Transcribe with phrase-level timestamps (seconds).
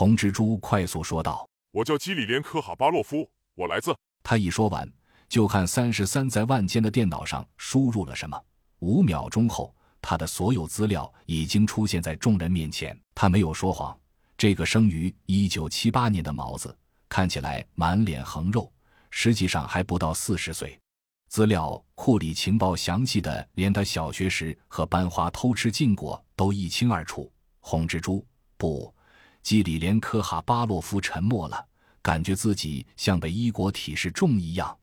[0.00, 4.90] 红蜘蛛快速说道：“我叫基里连科哈巴洛夫，我来自……”他一说完，
[5.28, 8.42] 就看三十三在万间的电脑上输入了什么。
[8.78, 12.98] 五秒钟后，他的所有资料已经出现在众人面前。
[13.14, 13.94] 他没有说谎。
[14.38, 16.74] 这个生于一九七八年的毛子，
[17.06, 18.72] 看起来满脸横肉，
[19.10, 20.80] 实际上还不到四十岁。
[21.28, 27.30] 资料库里情报详细的，连他小学时和班花偷吃禁果都一清二楚。
[27.58, 28.26] 红蜘蛛
[28.56, 28.94] 不，
[29.42, 31.68] 基里连科哈巴洛夫沉默了，
[32.02, 34.78] 感觉自己像被一国体示众一样。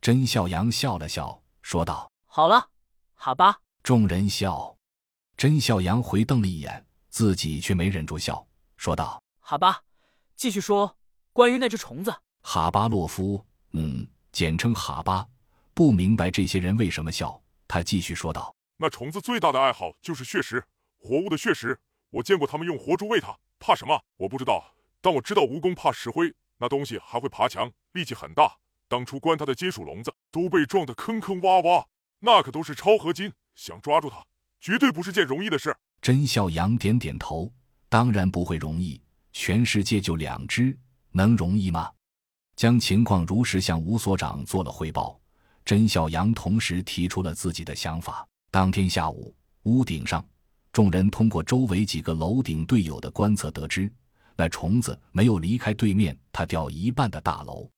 [0.00, 2.70] 甄笑阳笑了笑，说道：“好了，
[3.14, 4.76] 好吧。”众人笑，
[5.36, 8.46] 甄笑阳回瞪了一眼，自己却没忍住笑。
[8.76, 9.82] 说道：“好吧，
[10.36, 10.96] 继续说
[11.32, 15.26] 关于那只虫子。”哈巴洛夫，嗯，简称哈巴，
[15.74, 17.40] 不明白这些人为什么笑。
[17.68, 20.64] 他继续说道：“那虫子最大的爱好就是血食，
[20.98, 21.78] 活物的血食。
[22.10, 24.02] 我见过他们用活猪喂它，怕什么？
[24.16, 24.74] 我不知道。
[25.02, 28.56] 但我知道蜈蚣怕石灰，那东西还会爬墙，力气很大。
[28.88, 31.84] 当初关它的金属笼子都被撞得坑坑洼洼，
[32.18, 34.24] 那可都是超合金，想抓住它
[34.60, 37.52] 绝对不是件容易的事。”甄笑阳点点头。
[37.88, 39.00] 当然不会容易，
[39.32, 40.76] 全世界就两只，
[41.10, 41.90] 能容易吗？
[42.56, 45.20] 将情况如实向吴所长做了汇报。
[45.64, 48.26] 甄小阳同时提出了自己的想法。
[48.50, 50.24] 当天下午，屋顶上，
[50.72, 53.90] 众人通过周围几个楼顶队友的观测得知，
[54.36, 57.68] 那虫子没有离开对面它掉一半的大楼。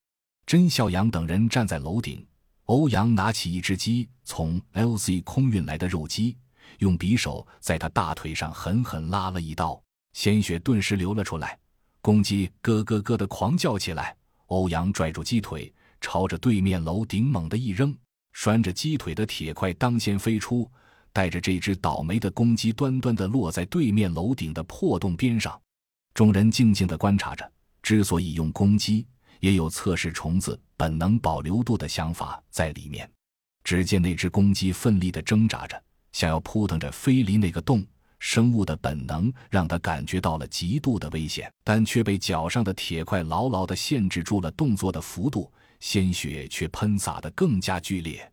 [0.44, 2.26] 甄孝阳等人站在楼顶，
[2.64, 6.36] 欧阳拿起一只鸡，从 LZ 空运来的肉鸡，
[6.78, 9.82] 用匕首在他大腿上狠狠拉了一刀。
[10.12, 11.58] 鲜血顿时流了出来，
[12.02, 14.14] 公鸡咯咯咯的狂叫起来。
[14.46, 17.96] 欧阳拽住鸡腿，朝着对面楼顶猛地一扔，
[18.32, 20.70] 拴着鸡腿的铁块当先飞出，
[21.12, 25.60] 带着这只倒霉的公鸡端端的落在对面楼顶的破洞边上。
[26.14, 27.50] 众人静静的观察着，
[27.82, 29.06] 之所以用公鸡，
[29.40, 33.10] 也有测试虫子本能保留度的想法在里面。
[33.64, 35.80] 只见那只公鸡奋力的挣扎着，
[36.12, 37.84] 想要扑腾着飞离那个洞。
[38.18, 48.32] 生物的本能让他感觉到了极度的危险，但却被脚上的铁块牢牢地限制住了动作的幅度，鲜血却喷洒得更加剧烈。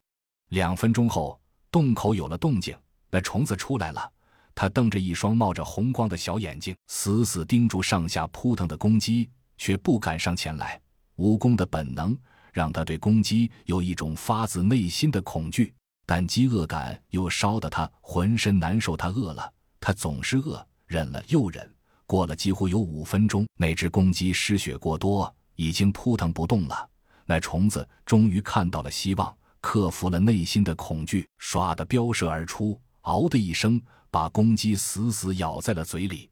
[0.50, 2.76] 两分钟后，洞口有了动静，
[3.10, 4.12] 那虫子出来了。
[4.56, 10.80] 他瞪着一双冒着红光的小眼睛，死死盯住上下扑腾的公鸡，却不敢上前来。
[11.18, 12.18] 蜈蚣的本能
[12.52, 15.74] 让他对公鸡有一种发自内心的恐惧，
[16.06, 18.98] 但饥饿感又烧得他浑身难受。
[18.98, 19.54] 他饿了。
[19.80, 21.74] 他总是饿，忍了又忍，
[22.06, 26.90] 过了几乎有五分钟，那只公鸡失血过多，已经扑腾不动了。
[27.26, 36.30] 那虫子终于看到了希望，克服了内心的恐惧，唰的飙射而出，嗷的一声，把公鸡死死咬在了嘴里。